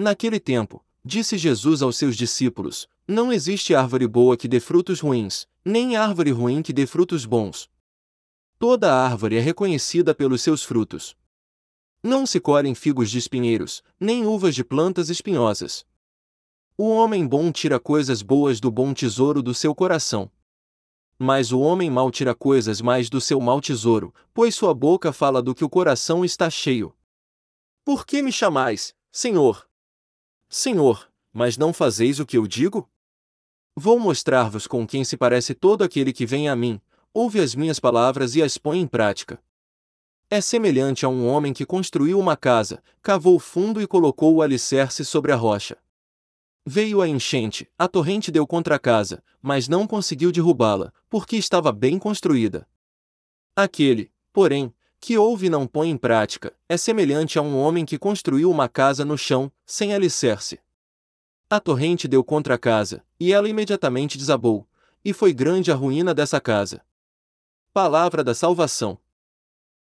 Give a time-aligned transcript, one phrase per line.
[0.00, 5.46] Naquele tempo, disse Jesus aos seus discípulos: Não existe árvore boa que dê frutos ruins,
[5.62, 7.68] nem árvore ruim que dê frutos bons.
[8.58, 11.14] Toda árvore é reconhecida pelos seus frutos.
[12.02, 15.84] Não se colhem figos de espinheiros, nem uvas de plantas espinhosas.
[16.78, 20.32] O homem bom tira coisas boas do bom tesouro do seu coração.
[21.18, 25.42] Mas o homem mau tira coisas mais do seu mau tesouro, pois sua boca fala
[25.42, 26.96] do que o coração está cheio.
[27.84, 29.68] Por que me chamais, Senhor?
[30.52, 32.90] Senhor, mas não fazeis o que eu digo?
[33.76, 36.80] Vou mostrar-vos com quem se parece todo aquele que vem a mim,
[37.14, 39.40] ouve as minhas palavras e as põe em prática.
[40.28, 45.04] É semelhante a um homem que construiu uma casa, cavou fundo e colocou o alicerce
[45.04, 45.78] sobre a rocha.
[46.66, 51.70] Veio a enchente, a torrente deu contra a casa, mas não conseguiu derrubá-la, porque estava
[51.70, 52.66] bem construída.
[53.54, 57.98] Aquele, porém, que ouve e não põe em prática, é semelhante a um homem que
[57.98, 60.58] construiu uma casa no chão, sem alicerce.
[61.48, 64.68] A torrente deu contra a casa, e ela imediatamente desabou,
[65.04, 66.84] e foi grande a ruína dessa casa.
[67.72, 68.98] Palavra da salvação.